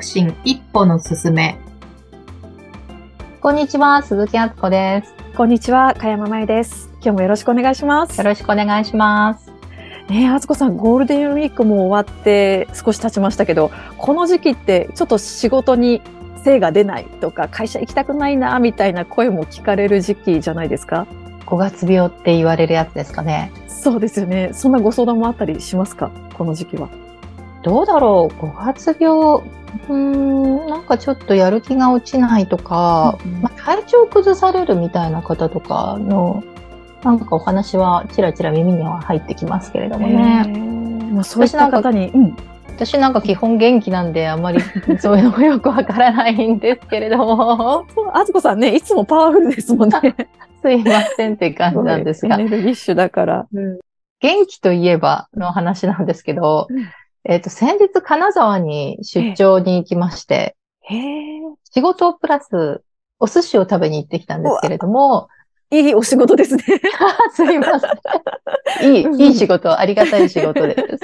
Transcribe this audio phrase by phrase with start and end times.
[0.00, 1.58] 促進一歩の進め。
[3.42, 5.14] こんにちは、鈴木敦子です。
[5.36, 6.88] こんにちは、かやままえです。
[6.94, 8.16] 今日もよろしくお願いします。
[8.16, 9.50] よろしくお願いします。
[10.08, 16.00] ねえ、敦子さん、ゴールデンウィークも終わって少し経ちましたけど、この時期ってちょっと仕事に
[16.44, 21.06] 精が出ないとか、会社行きたくないな、みたいな声も聞かれる時期じゃないですか
[21.44, 23.52] ？5月病って言われるやつですかね。
[23.68, 24.50] そうですよね。
[24.54, 26.10] そんなご相談もあったりしますか？
[26.38, 26.88] この時期は。
[27.62, 29.42] どうだろう ?5 月病、
[29.88, 36.42] うーん、なんかちょっとやる気が落ちないとか、うんうんまあ、体調崩されるみたいな方とかの、
[37.02, 40.44] なんかお話はちらちら耳には入ってきますけれどもね。
[40.44, 42.36] ねまあ、そういった方に、うん、
[42.68, 44.60] 私なんか基本元気なんであんまり
[45.00, 49.98] そういうのもよくわからないんですけれども、そう敦子さんね、いつもパワフルですもんね。
[50.62, 53.46] すいませんって感じなんですがエ、ネルギッシュだから。
[54.20, 56.90] 元気といえばの話なんですけど、うん
[57.24, 61.40] えっ、と、先日金沢に出張に行きまして、へえ。
[61.72, 62.82] 仕事プラス
[63.18, 65.28] お寿司を食べに行ってきたんですけれども、
[65.70, 66.64] いいお仕事ですね。
[67.32, 67.86] すいませ
[68.88, 68.94] ん。
[68.94, 70.98] いい、いい仕事、ありがたい仕事です。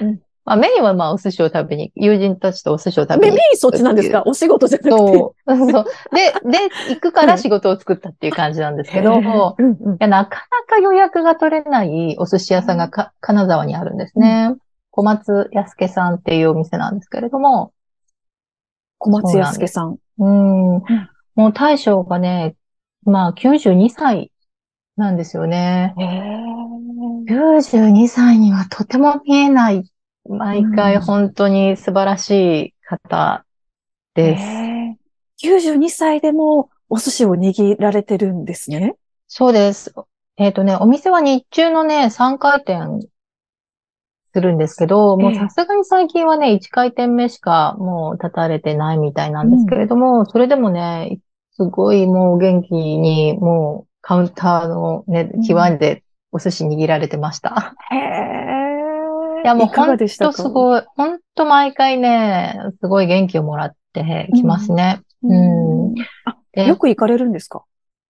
[0.02, 4.22] うんまあ、メインはまあお寿司を食べに、友人たちとお寿司を食べメイにンそっちなんですか？
[4.24, 4.90] お仕事じゃなくて。
[4.90, 5.70] そう。
[5.70, 5.84] そう。
[6.14, 14.54] で、 で、行くから仕事を作ったっていう感じなんですけど、いうんうんや、なかなか予約が取れないお寿司屋さんがか金沢にあるんですね。
[14.98, 17.72] 小松安家さんっていうお店なんですけれども、
[18.98, 19.98] 小松康介さん。
[20.18, 20.82] うん、
[21.36, 22.56] もう大将がね、
[23.04, 24.32] まあ92歳
[24.96, 25.94] なんですよね。
[27.28, 29.88] 92歳にはとても見えない、
[30.28, 33.44] 毎回うん本当に素晴らしい方
[34.14, 34.42] です。
[34.42, 38.96] へー92歳でもお寿司を握られてるんですね。
[39.28, 39.94] そうです。
[40.38, 43.06] えっ、とね、お店は日中のね、3回転
[44.38, 51.18] するんですけど、もうええさすがに最近はね、1回転目しかもう立たれてないみたいなんですけれども、それでもね、
[51.56, 57.74] すごいもう元気に、もうカウンターのねうん、際でお寿司握られてました。
[57.90, 57.98] へえ。
[59.44, 59.98] いやもうほんか？
[59.98, 65.00] とすごい、ほんと毎回ね、すごい元気をもらってきますね。
[65.24, 65.94] うん。
[66.24, 67.64] あ、でよく行かれるんですか？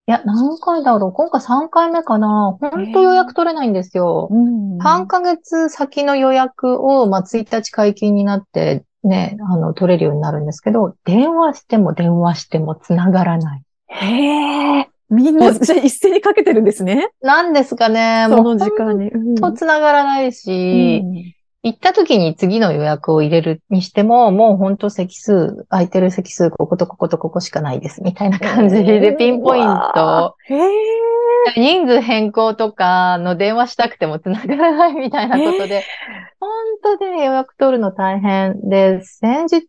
[0.09, 4.31] いや、何回だろう今回3回目かなほんと予約取れないんですよ。
[4.33, 13.63] ん3ヶ月先の予約を、まあ、1日解禁になって、ね、あの、取れるようになるんですけど、電話しても電話しても繋がらない。
[13.89, 14.89] へえ。
[15.11, 17.11] みんな、じゃあ一斉にかけてるんですね。
[17.21, 19.11] なんですかね、そのもう時間に。
[19.11, 30.37] ほんと繋がらないし、うん行った時に次の予約を入れるにしても、もうほんと席数、空いてる席数、こことこことここしかないです、みたいな感じでピンポイント。
[30.45, 30.69] へえ。
[31.57, 35.83] 人数変更とかの電話したくても繋がらないみたいなことで、
[36.39, 36.51] 本
[36.83, 39.69] 当でね、予約取るの大変で、先日、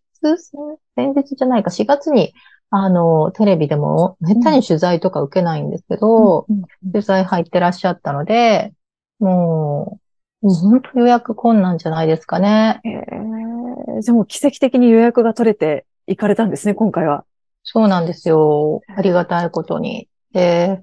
[0.95, 2.33] 先日じゃないか、4月に、
[2.69, 6.63] あの、テレビでも、めったに取材とか受けないんですけど、うん。
[6.91, 8.73] 取材入ってらっしゃったので、
[9.19, 10.08] もう
[10.41, 12.79] 本当予約困難じゃないですかね。
[12.83, 14.01] へえ。
[14.01, 17.25] じゃあもう奇跡的に予約が取れて行かれたんですね、今回は。
[17.63, 18.81] そうなんですよ。
[18.95, 20.07] ありがたいことに。
[20.33, 20.81] で、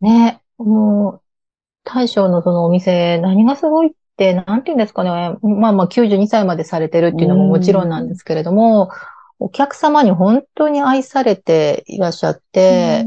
[0.00, 1.20] ね、もう、
[1.84, 5.36] 大将のそのお店、何がすごいって、なんて言うんですかね。
[5.42, 8.90] まあまあ92歳までされてるっていうのももちろんなんですけれども、
[9.38, 13.06] お客様に本当に愛されていらっしゃって、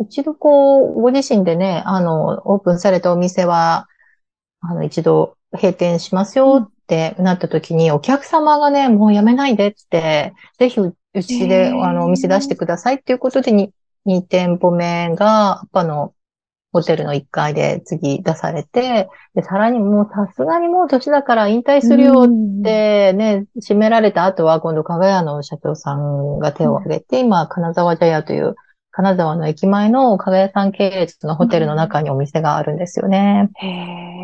[0.00, 3.86] 一度こう、ご自身でね、あの、オープンされたお店は、
[4.62, 13.72] あの、一度閉店しますよってなった時に、お客様がね、もうやめないでって、ぜひううちで、あの、お店出してくださいっていうことで、に
[14.06, 16.14] 2店舗目が、アッパの
[16.72, 28.54] ホテルの1階で次出されて、で、さらにもうさすがにもう年だから引退するよってね、閉められた後は、今度、かがやの社長さんが手を挙げて、今、金沢茶屋という、
[28.92, 33.50] 金沢の駅前のかがやさん系列のホテルの中にお店があるんですよね。
[33.54, 34.22] へえ。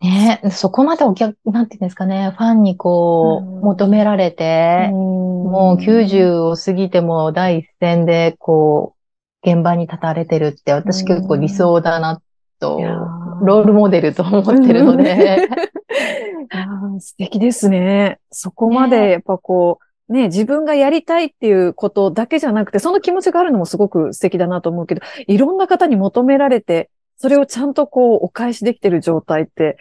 [0.00, 8.94] ねそこまでお客、なんていうんですかね、ファンにこう、うん求められて、もう90を過ぎても第一線で、こ
[9.44, 12.22] う、現場に立たれてるって、私結構理想だな
[12.58, 12.80] と
[13.42, 15.46] ロールモデルと思ってるので、
[17.00, 18.18] 素敵ですね。
[18.30, 29.76] そこまでやっぱこう、ね、自分がやりたいっていうことだけじゃなくて、その気持ちがあるのもすごく素敵だなと思うけど、いろんな方に求められて、それをちゃんとこう、お返しできてる状態って、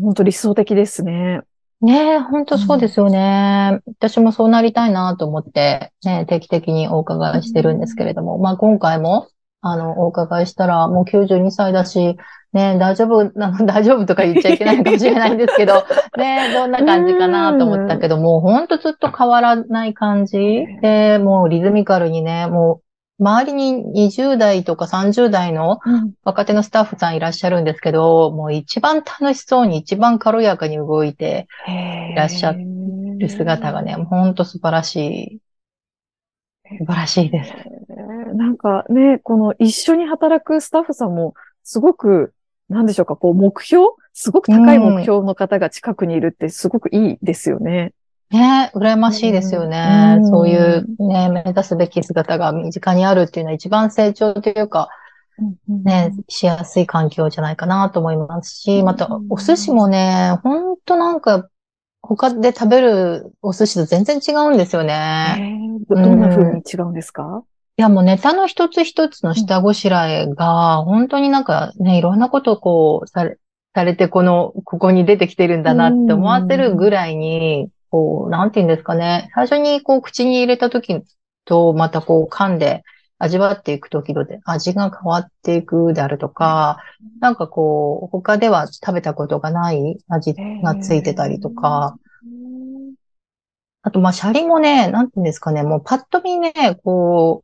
[0.00, 1.40] 本当理想的ですね。
[1.80, 3.80] ねえ、本当そうですよね。
[3.86, 9.28] 私もそうなりたいなと思って、ね、定期的にお伺いしてるんですけれども、まあ今回も、
[9.66, 12.18] あの、お伺いしたら、もう92歳だし、
[12.52, 15.84] ね、大丈夫、 な大丈夫とか言っちゃいけないかもしれないんですけど、
[16.18, 20.38] ね、どんな感じかなと思ったけど、もうほんとずっと変わらない感じ。
[20.82, 22.80] で、もうリズミカルにね、も
[23.18, 25.78] う、周りに20代とか30代の
[26.24, 31.46] 若手のスタッフさんいらっしゃるんですけど、もう一番楽しそうに一番軽やかに動いて
[32.12, 35.40] いらっしゃる姿がね、ほんと素晴らしい。
[36.78, 37.52] 素晴らしいです。
[38.34, 42.32] なんかね、この一緒に働くスタッフさんもすごく
[42.68, 43.90] なんでしょうか、こう、目標？
[44.12, 47.92] すごく高い目標の方が近くにいるってすごくいいですよね。
[48.30, 50.18] ね羨ましいですよね。
[50.22, 54.88] うそういうね、目指すべき姿が身近にあるっていうのは一番成長というか、
[55.68, 61.48] ね、しやすい環境じゃないかなと思いますし、また、お寿司もね、ほんとなんか、
[62.00, 65.60] 他で食べるお寿司と全然違うんですよね。
[65.88, 67.42] どんな風に違うんですか、
[67.76, 73.38] いや、もうネタの一つ一つの下ごしらえが、本当になんかね、いろんなことをこう、され、
[73.74, 79.28] されて、この、ここに出てきてるんだなって思わせるぐらいに、こう、なんて言うんですかね。
[79.34, 81.02] 最初にこう、口に入れた時
[81.44, 82.84] と、またこう、噛んで
[83.18, 86.78] 味わっていく時ので、味が変わっていくであるとか、
[87.20, 91.96] なんかこう、他では食べたことがない味がついてたりとか、
[93.82, 96.52] あと、まあ、シャリもね、なんて言うんですかね、もうパッと見ね、
[96.84, 97.42] こ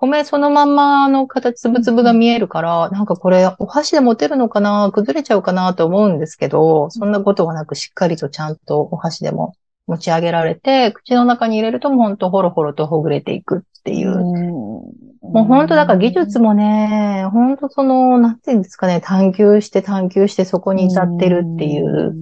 [0.00, 4.90] 米そのまんまの形、つぶつぶが見えるから、なんかこれ、お箸で持てるのかな？
[4.92, 9.54] 崩れちゃうかなと思うんですけど、そんなことがなくしっかりとちゃんとお箸でも
[9.86, 14.12] 持ち上げられて、口の中に入れるともうほんとほろほろとほぐれていくっていう。
[14.12, 22.14] うもうほんとだから技術もね、ほんとその、なんていうんですかね、探求して探求してそこに至ってるっていう。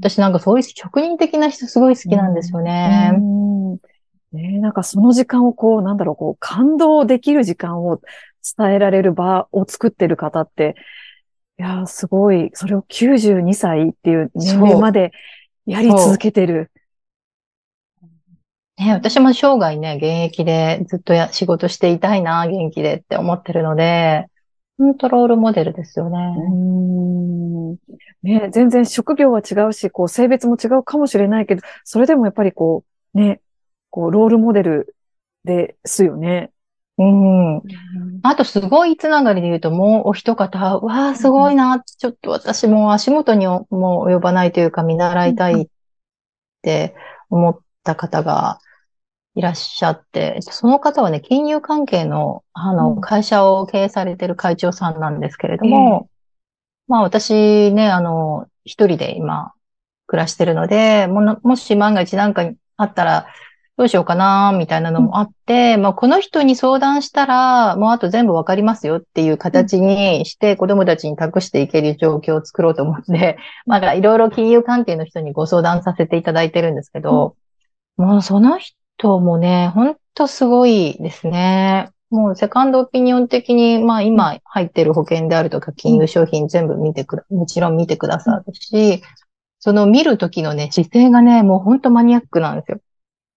[0.00, 3.12] 私なんかそういう職人的な人すごい好きなんですよね。
[4.34, 8.00] ねなんかその時間をこう、なんだろう、こう、感動できる時間を
[8.56, 10.74] 伝えられる場を作ってる方って、
[11.58, 15.12] いやすごい、それを92歳っていう年齢まで
[15.66, 16.70] やり続けてる。
[18.76, 24.26] ね、私も生涯ね、現役でずっとや仕事していたいな、元気でって思ってるので、
[24.76, 26.18] 本当ロールモデルですよね。
[26.36, 26.54] う
[27.72, 27.76] ん
[28.24, 32.84] ね、全然職業は違うし、こう性別も違うかもしれないけど、それでもやっぱりこ
[33.14, 33.40] う、ね、
[33.94, 34.96] こう、ロールモデル
[35.44, 36.50] ですよね。
[36.98, 37.62] うん。
[38.24, 45.66] あと、すごいつながりで言うと、もうお一方、わあ、すごいな、ちょっと私も足元にも及ばないというか、見習いたいっ
[46.62, 46.96] て
[47.30, 48.58] 思った方が
[49.36, 56.08] いらっしゃって、その方はね、金融関係の、あの、会社を経営されてる会長さんなんですけれども、
[56.88, 59.52] まあ私ね、あの、一人で今、
[60.08, 63.28] 暮らしてるので、ももし万が一なんかにあったら、
[63.76, 73.36] どうしようかな、みたいなのもあって、うん、まあ、この人に相談したら、もうあと全部わかりますよっていう形にして、子供たちに託していける状況を作ろうと思って、
[73.66, 77.34] まあ、いろいろ金融関係の人にご相談させていただいてるんですけど、
[77.98, 81.90] うん、もうその人もね、ほんとすごいですね。
[82.10, 89.02] もうセカンドオピニオン的に、まあ今入ってる保険であるとか金融商品全部見てくだ、もちろん見てくださるし、
[89.58, 92.78] その見るときのね、姿勢がね、もうほんとマニアックなんですよ。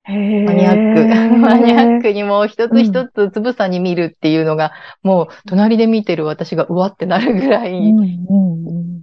[0.07, 1.38] マニアック。
[1.38, 4.71] マニアックにも一つ一つつぶさに見るっていうのが、
[5.04, 7.94] うん、もう隣で見てる私がうわってなるぐらい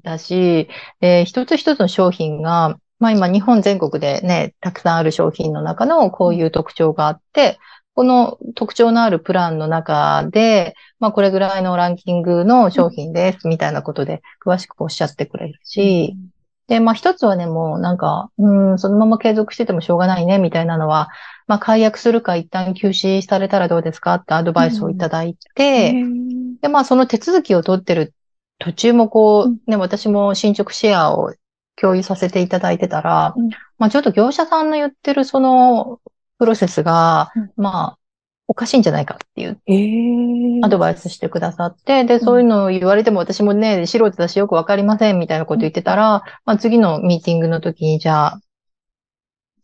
[0.02, 0.68] だし、
[1.00, 7.58] で一つ一つの商品が、まあ今日本全国でね、たくさんある商品の中のこういう特徴があって、
[7.94, 16.34] この特徴のあるプランの中で、まあこれぐらいのランキングの商品ですみたいなことで詳しくおっしゃってくれるし、うん
[16.66, 21.08] で、まあ一つはね、もうなんか、うん、そのまま継続しててもしょうがないね、みたいなのは、
[21.46, 28.14] まあ解約するか一旦休止されたらどうですかってアドバイスをいただいて、うん、で、まあその手続きを取ってる
[28.58, 31.34] 途中もこう、ね、私も進捗シェアを
[31.76, 36.00] 共有させていただいてたら、うん、まあちょっと業者さんの言ってるその
[36.38, 37.98] プロセスが、まあ
[38.46, 48.40] おかしいんじゃないかっていう、アドバイスしてくださって、で、そういうのを言われても私もね、素人だしよくわかりませんみたいなこと言ってたら、まあ次のミーティングの時に、じゃあ、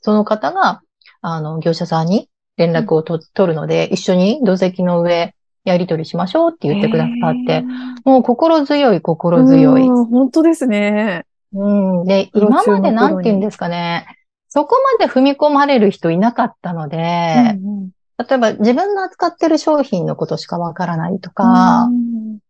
[0.01, 0.81] その方が、
[1.21, 5.35] あの、業者さんに連絡をと取るので、一緒に土石の上、
[5.65, 7.63] やり取りしましょうって言ってくださって、
[8.05, 9.87] もう心強い心強い。
[9.87, 11.27] 本当ですね。
[11.53, 12.05] うん。
[12.05, 14.07] で、今までなんて言うんですかね、
[14.49, 17.91] そこまで踏み込まれる人いなかったので、うんうん
[18.29, 21.89] 例えば自分が扱ってる商品のことしかわからないとか、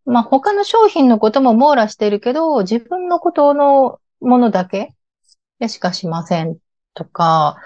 [0.05, 4.95] まあ他の商品のことも網羅してるけど、自分のことのものだけ
[5.61, 6.57] でしかしません
[6.95, 7.57] とか、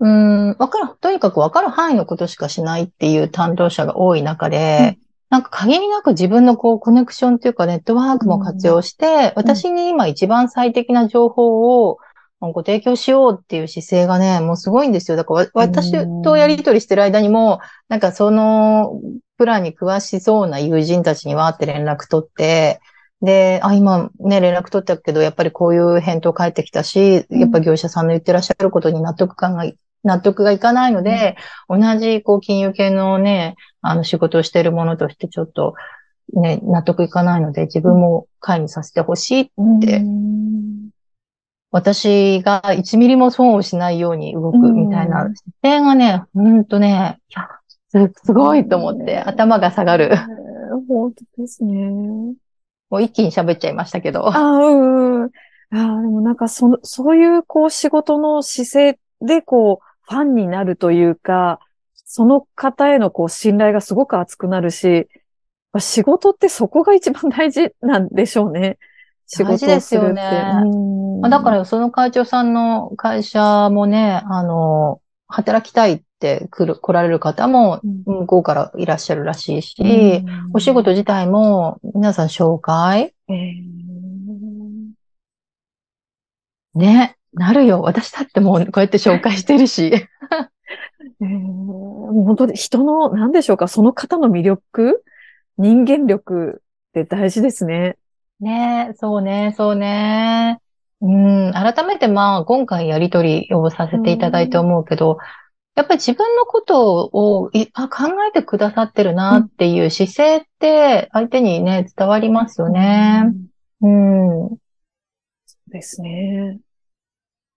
[0.00, 4.98] うん、わかる、とにかくわかる範囲のことしかしないっていう担当者が多い中で、
[5.30, 11.98] なんか限りなく自分のこうコネクションというかネットワークも活用して、私に今一番最適な情報を
[12.40, 15.16] ご提供しようっていう姿勢がね、もうすごいんですよ。
[15.16, 15.92] だからわ私
[16.22, 18.98] とやりとりしてる間にも、なんかその
[19.36, 22.80] プランに詳しそうな友人たちにわーって連絡取って、
[23.20, 29.70] で、あ、今ね、連絡取ったけど、やっぱりこういう返答返ってきたし、やっぱ業者さんの言ってらっしゃることに納得感が、
[30.02, 31.36] 納得がいかないので、
[31.68, 35.74] 同じこう金融系のね、あの仕事をしているものとしてちょっと
[36.32, 39.52] ね、納得いかないので、自分も会にさせてほしい。
[39.80, 40.79] でうん
[41.72, 45.30] 私が1ミリも損をしないように動くみたいな
[45.62, 47.20] 姿勢がね、ほんとね、
[47.90, 50.16] すすごいと思って、頭が下がる。
[50.88, 51.74] 本当ですね。
[52.90, 54.26] もう一気に喋っちゃいましたけど。
[54.28, 55.30] ああ、うんうん。
[55.70, 61.60] ああ、でもなんかその、そういうこう仕事の姿勢でこう、ファンになるというか、
[61.94, 65.08] その方へのこう信頼がすごく厚くなるし、
[65.72, 68.78] まあ仕事ってそこが一番大事なんでしょうね。
[69.32, 70.22] 仕事をするですよね。
[71.28, 78.02] だからその会長さんの会社もね、あの、働きたいって来る、来られる方もうん。
[78.20, 80.50] 向こうからいらっしゃるらしいし、うん。
[80.52, 83.14] お仕事自体も皆さん紹介。
[83.28, 83.34] えー。
[86.74, 87.82] ね、なるよ。
[87.82, 89.92] 私だってもうこうやって紹介してるし。
[91.22, 95.04] えー本当に人の、なんでしょうか、その方の魅力
[95.58, 97.96] 人間力って大事ですね。
[98.40, 100.58] ねそうね、そうね。
[101.02, 101.08] う
[101.50, 105.18] ん、改めてまあ、今回やりとりをさせていただいて思うけど、
[105.74, 113.32] やっぱり自分のことをいあ考えてくださってるなっていう姿勢って相手にね、伝わりますよね。
[113.80, 114.48] うん。
[114.48, 114.56] そ
[115.68, 116.58] うですね。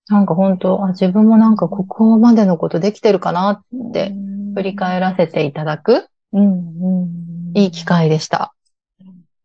[0.08, 4.14] なんか本当、あ、自分もなんかここまでのことできてるかなって
[4.56, 7.58] 振り返らせていただくうん、うん。
[7.58, 8.54] いい機会でした。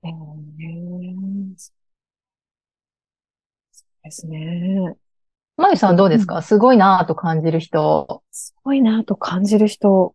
[0.04, 0.99] えー
[1.59, 1.73] そ
[3.98, 4.95] うですね。
[5.57, 6.41] まゆさんどうですか？
[6.41, 8.23] すごいなぁと感じる人。
[8.31, 10.15] すごいなと感じる人。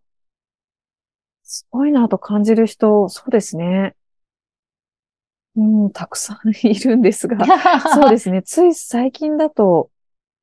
[1.44, 3.96] すごいなと感じる人、そうですね。
[5.56, 7.46] うん、たくさんいるんですが。
[7.94, 8.42] そうですね。
[8.42, 9.92] つい最近だと、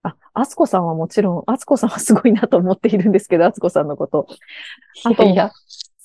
[0.05, 4.29] あ、あつこさんはもちろん、あつこさんはすごいなと思っているんですけど、あつこさんのこと。
[5.05, 5.51] あといや、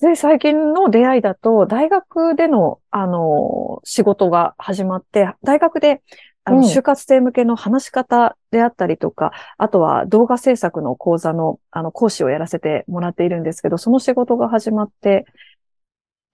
[0.01, 6.01] で、最近の出会いだと、大学での、あの、仕事が始まって、大学で、
[6.45, 15.25] あの、うん就活生向けの話し方であったりとか、あとは動画制作の講座の、あの、講師をやらせてもらっているんですけど、その仕事が始まって、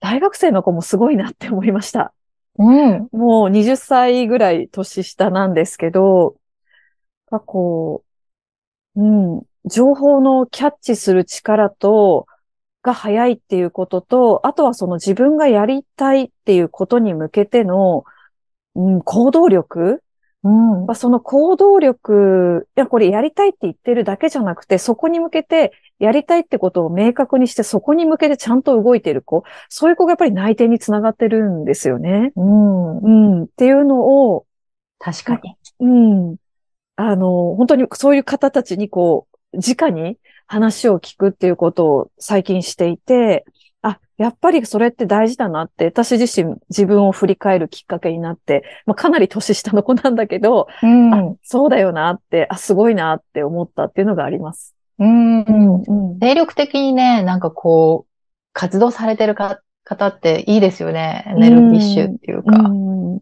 [0.02, 2.14] 大学生の子もすごいなって思いました。
[2.58, 3.10] うん。
[3.12, 6.36] もう20歳ぐらい年下なんですけど、
[7.32, 8.04] がこ
[8.96, 12.28] う、うん、情報のキャッチする力と、
[12.84, 18.04] が早いっていうことと、あとはその自分がやりたいっていうことに向けての、
[18.76, 20.02] うん、行動力？
[20.44, 32.32] うんまあその行動力、いや、これやりたいって言ってるだけじゃなくて、そこに向けて、やりたいってことを明確にして、そこに向けてちゃんと動いてる子、そういう子がやっぱり内定につながってるんですよね。
[32.36, 32.98] うん。
[32.98, 33.10] う
[33.42, 34.02] ん、っていうの
[34.32, 34.48] を、
[34.98, 35.56] 確かに。
[35.80, 35.88] う
[36.32, 36.38] ん。
[36.96, 43.52] あの、本当にそういう方たちにこう、直に話を聞くっていうことを最近していて、あ、
[44.22, 51.14] やっぱりそれって大事だなって、私自身自分を振り返るきっかけになって、まあ、かなり年下の子なんだけど、うん。
[51.14, 54.76] あ、そうだよなって、あ、すごいなって思ったっていうのがあります。
[55.00, 55.42] うん。
[55.42, 56.20] うん。
[56.20, 58.12] 精力的にね、なんかこう、
[58.54, 61.26] 活動されてるか方っていいですよね。
[61.28, 62.58] エネルギッシュっていうか。
[62.58, 63.20] うん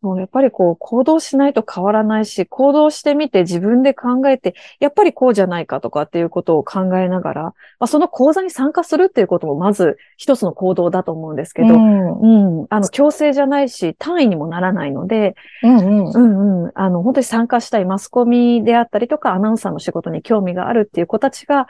[0.00, 12.60] そう、やっぱりこう、行動しないと変わらないし、行動してみて自分で考えて、やっぱりこうじゃないかとかっていうことを考えながら、まあ、その講座に参加するっていうこともまず一つの行動だと思うんですけど、うん。
[12.60, 16.12] うん、あの、強制じゃないし、単位にもならないので、うんうん。
[16.12, 16.72] うんうん。
[16.74, 21.66] あの、本当に参加したいマスコミであったりとか、アナウンサーの仕事に興味があるっていう子たちが、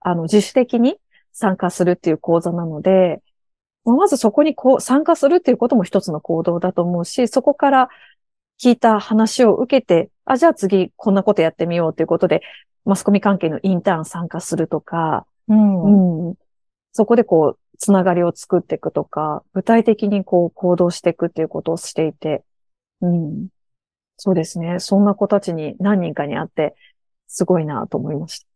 [0.00, 0.96] あの、自主的に
[1.32, 3.20] 参加するっていう講座なので、
[3.94, 7.88] まずそこにこう参加するっていうことも一つの行動だと思うし、そこから
[8.62, 12.42] 聞いた話を受けて、あ、じゃあ次こんなことやってみようということで、
[12.84, 16.28] マスコミ関係のインターン参加するとか、うん。
[16.28, 16.34] うん。
[16.92, 22.42] そこでこう、つながりを作っていくとか、具体的にこう行動していくっていうことをしていて、
[23.02, 23.48] うん。
[24.16, 24.80] そうですね。
[24.80, 26.74] そんな子たちに何人かに会って、
[27.28, 28.55] すごいなと思いました。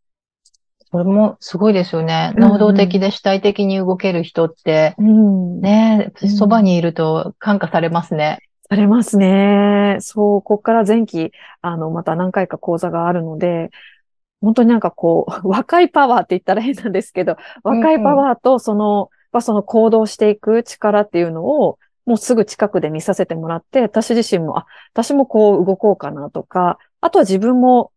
[0.93, 2.33] それもすごいですよね。
[2.37, 5.61] うんうん能動的で主体的に動ける人って、うん。
[5.61, 8.39] ね、うんそばにいると感化されますね。
[8.69, 9.97] されますね。
[10.01, 13.71] そう、こっから前期、あの、また何回か講座があるので、
[14.41, 27.93] 本当になんかこう、 若いパワーって言ったら変なんですけど、若いパワーとそのぱその行動していく力っていうのを、もうすぐ近くで見させてもらって、私自身も、あ、私もこう動こうかなとか、あとは自分も、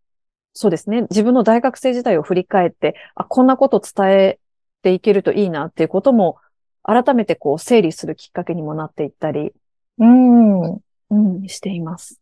[0.54, 4.40] そうですね、自分の大学生時代を振り返って、あ、こんなこと伝え
[4.84, 6.38] ていけるといいなっていうことも、
[6.84, 9.54] 改めてこう整理するきっかけにもなっていったり、
[9.98, 10.62] うん。
[10.74, 10.80] う
[11.16, 12.20] ん、しています。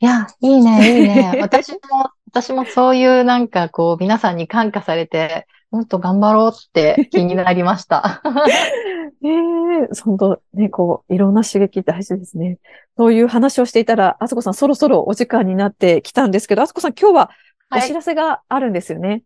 [0.00, 1.38] いや、いいね、いいね。
[1.42, 1.78] 私も、
[2.26, 8.22] 私もそういうなんかこう、皆さんに感化されて、もっと頑張ろうって気になりました。
[9.24, 12.58] ええ本当ね、こう、いろんな刺激大事ですね。
[12.98, 17.30] そういう話をしていたら、あすこさんそろそろお時間になってきたんですけど、あすこさん今日は
[17.70, 19.22] おはい知らせがあるんですよね。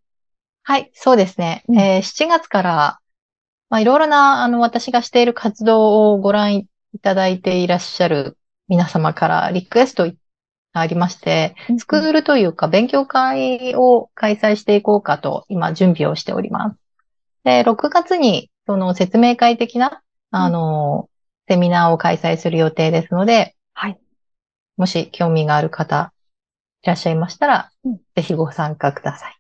[0.63, 1.65] はい、そうですね。
[1.69, 2.99] うんえー7月から、
[3.71, 6.69] まあ、いろいろな、あの、私がしている活動をご覧い
[7.03, 8.39] ただいていらっしゃる
[8.69, 10.13] 皆様からリクエストが
[10.81, 16.77] ありまして、スクールというか勉強会を開催していこうかと今準備をしております。
[17.45, 21.09] で、6月にその説明会的な、あの、
[21.49, 23.99] セミナーを開催する予定ですので、はい。
[24.77, 26.13] もし興味がある方
[26.83, 29.37] いらっしゃいましたらうん、ぜひご参加ください。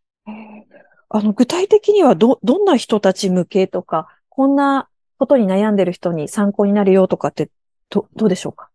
[1.10, 7.50] あの、具体的にはど、どんな人たち向けとか、こんなことに悩んでる人に参考になるよとかって、
[7.90, 8.70] ど、どうでしょうか？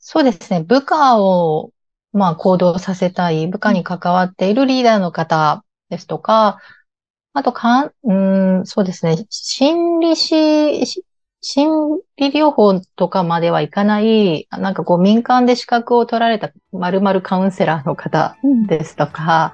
[0.00, 0.64] そうですね。
[0.64, 1.70] 部下を、
[2.12, 6.58] まあ、行動させたい、部下に関わっているリーダーの方ですとか、
[7.36, 9.26] あとかん、うーん、そうですね。
[9.28, 11.04] 心理師、し
[11.42, 19.52] 心理療法とかまではいかない、なんかこう民間で資格を取られた〇〇カウンセラーの方うんですとか、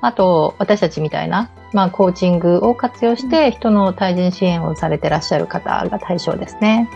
[0.00, 6.90] あと、私たちみたいな、まあ、コーチングを活用して、人の対人支援をされてらっしゃる方が対象ですね。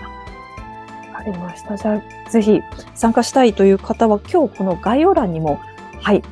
[1.13, 1.77] わかりました。
[1.77, 2.63] じゃあ、ぜひ
[2.97, 5.61] 参加したいという方は、今日この概要欄にも、
[6.03, 6.25] はい、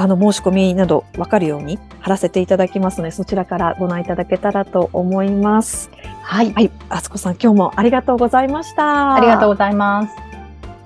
[0.00, 5.90] あの、申し込みなどわかるように貼らせていただきますので、そちらからご覧いただけたらと思います。
[6.22, 6.52] はい。
[6.52, 9.14] はい、あつこさん、今日もありがとうございました。
[9.14, 10.14] ありがとうございます。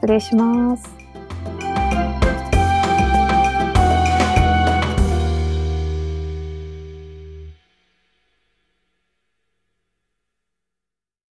[0.00, 1.02] 失礼します。